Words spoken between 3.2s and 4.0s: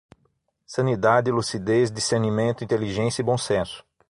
e bom senso